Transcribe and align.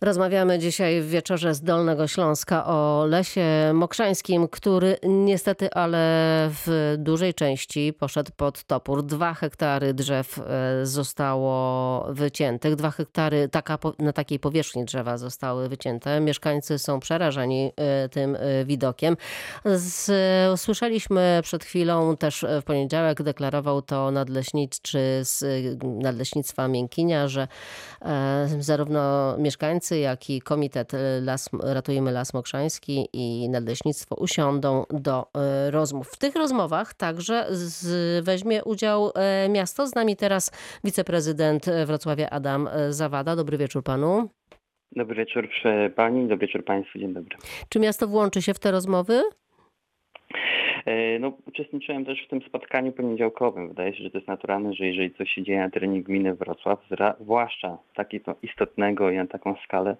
Rozmawiamy 0.00 0.58
dzisiaj 0.58 1.02
w 1.02 1.08
wieczorze 1.08 1.54
z 1.54 1.62
Dolnego 1.62 2.06
Śląska 2.06 2.66
o 2.66 3.06
lesie 3.06 3.44
mokrzańskim, 3.74 4.48
który 4.48 4.96
niestety, 5.02 5.70
ale 5.72 5.98
w 6.50 6.94
dużej 6.98 7.34
części 7.34 7.92
poszedł 7.92 8.30
pod 8.36 8.64
topór. 8.64 9.02
Dwa 9.02 9.34
hektary 9.34 9.94
drzew 9.94 10.38
e, 10.38 10.86
zostało 10.86 12.06
wyciętych. 12.12 12.76
Dwa 12.76 12.90
hektary 12.90 13.48
taka, 13.48 13.78
na 13.98 14.12
takiej 14.12 14.38
powierzchni 14.38 14.84
drzewa 14.84 15.18
zostały 15.18 15.68
wycięte. 15.68 16.20
Mieszkańcy 16.20 16.78
są 16.78 17.00
przerażeni 17.00 17.72
e, 17.76 18.08
tym 18.08 18.36
e, 18.36 18.64
widokiem. 18.64 19.16
Słyszeliśmy 20.56 21.40
przed 21.42 21.64
chwilą, 21.64 22.16
też 22.16 22.44
w 22.60 22.64
poniedziałek 22.64 23.22
deklarował 23.22 23.82
to 23.82 24.10
nadleśniczy 24.10 24.98
z 25.22 25.44
Nadleśnictwa 25.84 26.68
Miękinia, 26.68 27.28
że 27.28 27.48
zarówno 28.60 29.34
mieszkańcy, 29.38 29.87
jak 29.96 30.30
i 30.30 30.40
Komitet 30.40 30.92
Las, 31.22 31.50
Ratujmy 31.62 32.12
Las 32.12 32.34
Mokrzański 32.34 33.08
i 33.12 33.48
Nadleśnictwo 33.48 34.14
usiądą 34.14 34.84
do 34.90 35.26
e, 35.34 35.70
rozmów. 35.70 36.08
W 36.08 36.18
tych 36.18 36.34
rozmowach 36.34 36.94
także 36.94 37.46
z, 37.50 38.24
weźmie 38.24 38.64
udział 38.64 39.10
e, 39.14 39.48
miasto. 39.48 39.86
Z 39.86 39.94
nami 39.94 40.16
teraz 40.16 40.52
wiceprezydent 40.84 41.66
Wrocławia 41.86 42.30
Adam 42.30 42.68
Zawada. 42.88 43.36
Dobry 43.36 43.58
wieczór 43.58 43.82
panu. 43.82 44.28
Dobry 44.92 45.16
wieczór 45.16 45.48
pani, 45.96 46.28
dobry 46.28 46.46
wieczór 46.46 46.64
państwu, 46.64 46.98
dzień 46.98 47.14
dobry. 47.14 47.36
Czy 47.68 47.80
miasto 47.80 48.08
włączy 48.08 48.42
się 48.42 48.54
w 48.54 48.58
te 48.58 48.70
rozmowy? 48.70 49.22
E, 50.88 51.18
No, 51.18 51.32
uczestniczyłem 51.46 52.04
też 52.04 52.24
w 52.26 52.28
tym 52.28 52.42
spotkaniu 52.42 52.92
poniedziałkowym. 52.92 53.68
Wydaje 53.68 53.96
się, 53.96 54.02
że 54.02 54.10
to 54.10 54.18
jest 54.18 54.28
naturalne, 54.28 54.74
że 54.74 54.86
jeżeli 54.86 55.14
coś 55.14 55.30
się 55.30 55.42
dzieje 55.42 55.58
na 55.58 55.70
terenie 55.70 56.02
gminy 56.02 56.34
Wrocław, 56.34 56.78
zwłaszcza 57.20 57.78
takiego 57.94 58.34
istotnego 58.42 59.10
i 59.10 59.16
na 59.16 59.26
taką 59.26 59.54
skalę, 59.64 59.96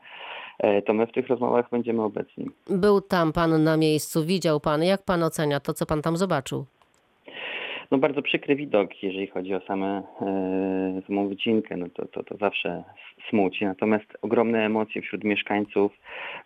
e, 0.59 0.83
to 0.83 0.95
my 0.95 1.06
w 1.06 1.12
tych 1.12 1.28
rozmowach 1.28 1.70
będziemy 1.70 2.03
obecni. 2.03 2.50
Był 2.70 3.00
tam 3.00 3.33
pan 3.33 3.64
na 3.64 3.77
miejscu, 3.77 4.25
widział 4.25 4.61
pan. 4.61 4.83
Jak 4.83 5.05
pan 5.05 5.22
ocenia 5.22 5.61
to, 5.61 5.75
co 5.75 5.86
pan 5.86 6.03
tam 6.03 6.17
zobaczył? 6.17 6.67
No 7.91 7.98
bardzo 7.98 8.22
przykry 8.22 8.56
widok, 8.56 9.03
jeżeli 9.03 9.27
chodzi 9.27 9.55
o 9.55 9.61
same, 9.61 10.03
e, 10.20 11.03
samą 11.06 11.28
wycinkę, 11.28 11.77
no 11.77 11.86
to, 11.95 12.06
to, 12.06 12.22
to 12.22 12.36
zawsze 12.36 12.84
smuci. 13.30 13.64
Natomiast 13.64 14.19
ogromne 14.22 14.67
emocje 14.67 15.03
wśród 15.03 15.25
mieszkańców, 15.25 15.92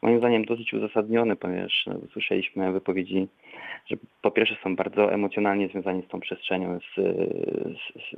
moim 0.02 0.18
zdaniem 0.18 0.44
dosyć 0.44 0.74
uzasadnione, 0.74 1.36
ponieważ 1.36 1.84
no, 1.86 1.94
słyszeliśmy 2.12 2.72
wypowiedzi, 2.72 3.28
że 3.86 3.96
po 4.22 4.30
pierwsze 4.30 4.56
są 4.62 4.76
bardzo 4.76 5.12
emocjonalnie 5.12 5.68
związani 5.68 6.02
z 6.02 6.08
tą 6.08 6.20
przestrzenią, 6.20 6.78
z, 6.78 6.94
z, 6.96 8.02
z, 8.02 8.16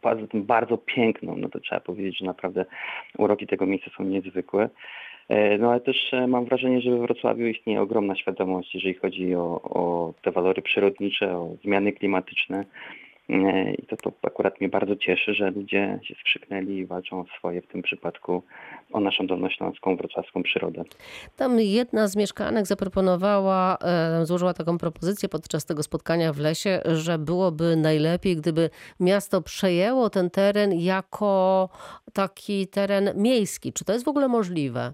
poza 0.00 0.26
tym 0.26 0.44
bardzo 0.44 0.78
piękną, 0.78 1.36
no 1.36 1.48
to 1.48 1.60
trzeba 1.60 1.80
powiedzieć, 1.80 2.18
że 2.18 2.24
naprawdę 2.24 2.64
uroki 3.18 3.46
tego 3.46 3.66
miejsca 3.66 3.90
są 3.96 4.04
niezwykłe. 4.04 4.68
E, 5.28 5.58
No 5.58 5.70
ale 5.70 5.80
też 5.80 5.96
e, 6.12 6.26
mam 6.26 6.44
wrażenie, 6.44 6.80
że 6.80 6.90
we 6.90 6.98
Wrocławiu 6.98 7.46
istnieje 7.46 7.80
ogromna 7.80 8.16
świadomość, 8.16 8.74
jeżeli 8.74 8.94
chodzi 8.94 9.34
o, 9.34 9.60
o 9.62 10.14
te 10.22 10.30
walory 10.32 10.62
przyrodnicze, 10.62 11.36
o 11.38 11.56
zmiany 11.64 11.92
klimatyczne. 11.92 12.64
E, 13.28 13.74
I 13.74 13.86
to, 13.86 13.96
to 13.96 14.12
akurat 14.22 14.60
mnie 14.60 14.68
bardzo 14.68 14.96
cieszy, 14.96 15.34
że 15.34 15.50
ludzie 15.50 15.98
się 16.02 16.14
skrzyknęli 16.14 16.76
i 16.76 16.86
walczą 16.86 17.20
o 17.20 17.24
swoje, 17.38 17.62
w 17.62 17.66
tym 17.66 17.82
przypadku 17.82 18.42
o 18.92 19.00
naszą 19.00 19.26
dolnośląską, 19.26 19.96
wrocławską 19.96 20.42
przyrodę. 20.42 20.84
Tam 21.36 21.60
jedna 21.60 22.08
z 22.08 22.16
mieszkanek 22.16 22.66
zaproponowała, 22.66 23.78
złożyła 24.22 24.54
taką 24.54 24.78
propozycję 24.78 25.28
podczas 25.28 25.66
tego 25.66 25.82
spotkania 25.82 26.32
w 26.32 26.38
lesie, 26.38 26.80
że 26.84 27.18
byłoby 27.18 27.76
najlepiej, 27.76 28.36
gdyby 28.36 28.70
miasto 29.00 29.42
przejęło 29.42 30.10
ten 30.10 30.30
teren 30.30 30.72
jako 30.72 31.68
taki 32.12 32.66
teren 32.66 33.10
miejski. 33.16 33.72
Czy 33.72 33.84
to 33.84 33.92
jest 33.92 34.04
w 34.04 34.08
ogóle 34.08 34.28
możliwe? 34.28 34.92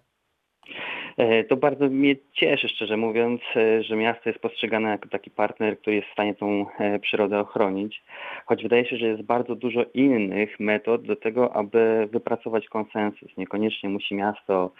E, 1.16 1.44
To 1.44 1.56
bardzo 1.56 1.88
mnie 1.88 2.16
cieszy, 2.32 2.68
szczerze 2.68 2.96
mówiąc, 2.96 3.40
e, 3.56 3.82
że 3.82 3.96
miasto 3.96 4.28
jest 4.28 4.42
postrzegane 4.42 4.88
jako 4.88 5.08
taki 5.08 5.30
partner, 5.30 5.78
który 5.78 5.96
jest 5.96 6.08
w 6.08 6.12
stanie 6.12 6.34
tą 6.34 6.66
e, 6.78 6.98
przyrodę 6.98 7.40
ochronić, 7.40 8.02
choć 8.46 8.62
wydaje 8.62 8.86
się, 8.86 8.96
że 8.96 9.06
jest 9.06 9.22
bardzo 9.22 9.54
dużo 9.54 9.84
innych 9.94 10.60
metod 10.60 11.06
do 11.06 11.16
tego, 11.16 11.56
aby 11.56 12.08
wypracować 12.12 12.68
konsensus. 12.68 13.36
Niekoniecznie 13.36 13.88
musi 13.88 14.14
miasto 14.14 14.72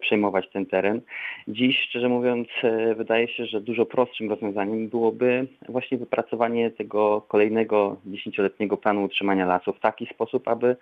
przejmować 0.00 0.48
ten 0.50 0.66
teren. 0.66 1.00
Dziś, 1.48 1.80
szczerze 1.80 2.08
mówiąc, 2.08 2.48
wydaje 2.96 3.28
się, 3.28 3.46
że 3.46 3.60
dużo 3.60 3.86
prostszym 3.86 4.30
rozwiązaniem 4.30 4.88
byłoby 4.88 5.46
właśnie 5.68 5.98
wypracowanie 5.98 6.70
tego 6.70 7.20
kolejnego 7.28 7.96
dziesięcioletniego 8.06 8.76
planu 8.76 9.04
utrzymania 9.04 9.46
lasów 9.46 9.76
w 9.76 9.80
taki 9.80 10.06
sposób, 10.06 10.48
aby 10.48 10.76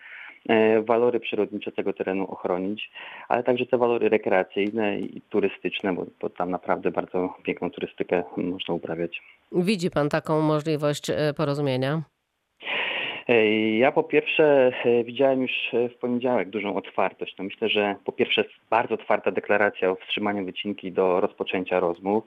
walory 0.87 1.21
przyrodnicze 1.21 1.73
tego 1.73 1.93
terenu 1.93 2.25
ochronić, 2.25 2.91
ale 3.29 3.43
także 3.43 3.67
te 3.67 3.79
walory 3.79 4.09
rekreacyjne 4.09 4.99
i 4.99 5.21
turystyczne, 5.21 5.93
bo, 5.95 6.07
bo 6.21 6.31
tam 6.31 6.51
naprawdę 6.51 6.91
bardzo 6.91 7.35
piękną 7.43 7.71
turystykę 7.71 8.23
można 8.37 8.75
uprawiać. 8.75 9.23
Widzi 9.53 9.91
pan 9.91 10.09
taką 10.09 10.41
możliwość 10.41 11.11
e, 11.11 11.35
porozumienia? 11.37 12.03
E, 13.29 13.79
Ja 13.79 13.93
po 13.93 14.03
pierwsze 14.03 14.73
e, 14.85 15.05
widziałem 15.05 15.43
już 15.43 15.53
e, 15.75 15.89
w 15.89 15.95
poniedziałek 15.95 16.51
dużą 16.51 16.77
otwartość. 16.77 17.35
No 17.39 17.45
myślę, 17.45 17.69
że 17.69 17.97
po 18.05 18.13
pierwsze 18.13 18.45
bardzo 18.71 18.95
otwarta 18.95 19.31
deklaracja 19.31 19.91
o 19.91 19.95
wstrzymaniu 19.95 20.45
wycinki 20.45 20.93
do 20.93 21.21
rozpoczęcia 21.21 21.81
rozmów. 21.81 22.25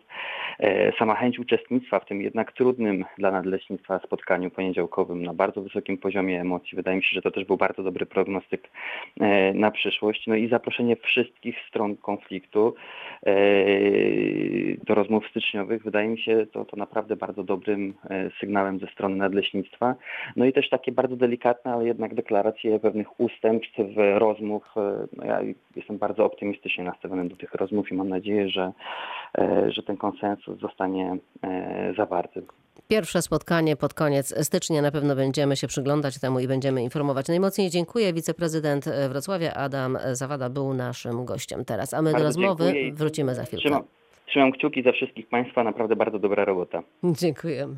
Sama 0.98 1.16
chęć 1.16 1.40
uczestnictwa 1.40 2.00
w 2.00 2.06
tym 2.06 2.22
jednak 2.22 2.52
trudnym 2.52 3.06
dla 3.18 3.32
nadleśnictwa 3.32 4.00
spotkaniu 4.00 4.52
poniedziałkowym 4.52 5.24
na 5.24 5.34
bardzo 5.34 5.62
wysokim 5.62 5.98
poziomie 5.98 6.42
emocji. 6.42 6.76
Wydaje 6.76 6.98
mi 6.98 7.04
się, 7.04 7.10
że 7.14 7.22
to 7.22 7.32
też 7.32 7.46
był 7.46 7.58
bardzo 7.58 7.84
dobry 7.84 8.06
prognostyk 8.06 8.70
na 9.54 9.72
przyszłość. 9.72 10.28
No 10.28 10.36
i 10.36 10.48
zaproszenie 10.48 10.96
wszystkich 10.96 11.56
stron 11.68 11.98
konfliktu 11.98 12.76
do 14.88 14.96
rozmów 14.96 15.28
styczniowych 15.28 15.84
wydaje 15.84 16.08
mi 16.08 16.20
się 16.20 16.46
to, 16.52 16.66
to 16.66 16.78
naprawdę 16.78 17.16
bardzo 17.16 17.44
dobrym 17.44 17.94
sygnałem 18.40 18.80
ze 18.80 18.88
strony 18.88 19.16
nadleśnictwa. 19.16 19.96
No 20.36 20.46
i 20.46 20.54
też 20.54 20.70
takie 20.70 20.89
bardzo 20.92 21.16
delikatne, 21.16 21.74
ale 21.74 21.86
jednak 21.86 22.16
deklaracje 22.16 22.80
pewnych 22.80 23.20
ustępstw, 23.20 23.78
rozmów. 24.18 24.64
E, 24.78 25.08
No 25.18 25.26
ja 25.26 25.40
jestem 25.76 25.98
bardzo 25.98 26.26
optymistycznie 26.26 26.84
nastawiony 26.84 27.30
do 27.30 27.36
tych 27.36 27.54
rozmów 27.54 27.92
i 27.92 27.94
mam 27.94 28.10
nadzieję, 28.10 28.50
że, 28.50 28.72
e, 29.38 29.72
że 29.72 29.84
ten 29.84 29.98
konsensus 29.98 30.60
zostanie 30.60 31.18
e, 31.44 31.94
zawarty. 31.98 32.42
Pierwsze 32.88 33.22
spotkanie 33.22 33.76
pod 33.76 33.94
koniec 33.94 34.46
stycznia. 34.46 34.82
Na 34.82 34.92
pewno 34.92 35.16
będziemy 35.16 35.56
się 35.56 35.68
przyglądać 35.68 36.20
temu 36.20 36.40
i 36.40 36.48
będziemy 36.48 36.84
informować. 36.84 37.28
Najmocniej 37.28 37.70
dziękuję. 37.70 38.14
Wiceprezydent 38.14 38.86
Wrocławia 39.10 39.54
Adam 39.54 39.98
Zawada 40.12 40.50
był 40.50 40.74
naszym 40.74 41.26
gościem 41.26 41.66
teraz. 41.66 41.94
A 41.94 42.02
my 42.02 42.10
do 42.10 42.14
Bardzo 42.14 42.28
rozmowy 42.28 42.64
dziękuję 42.64 42.88
i 42.88 42.94
wrócimy 42.94 43.36
za 43.36 43.44
chwilkę. 43.44 43.62
Trzymam, 43.62 43.84
trzymam 44.26 44.52
kciuki 44.52 44.84
za 44.84 44.92
wszystkich 44.92 45.28
Państwa, 45.30 45.64
naprawdę 45.64 45.96
bardzo 45.96 46.20
dobra 46.20 46.46
robota. 46.46 46.84
Dziękujemy. 47.04 47.76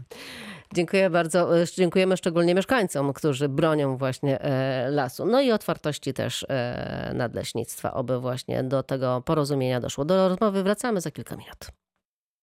Dziękuję 0.73 1.09
bardzo. 1.09 1.61
E, 1.61 1.65
Dziękujemy 1.75 2.17
szczególnie 2.17 2.55
mieszkańcom, 2.55 3.13
którzy 3.13 3.49
bronią 3.49 3.97
właśnie 3.97 4.41
e, 4.41 4.89
lasu. 4.91 5.25
No 5.25 5.41
i 5.41 5.51
otwartości 5.51 6.13
też 6.13 6.45
e, 6.49 7.11
nadleśnictwa, 7.15 7.93
oby 7.93 8.19
właśnie 8.19 8.63
do 8.63 8.83
tego 8.83 9.21
porozumienia 9.25 9.79
doszło. 9.79 10.05
Do 10.05 10.29
rozmowy 10.29 10.63
wracamy 10.63 11.01
za 11.01 11.11
kilka 11.11 11.35
minut. 11.35 11.80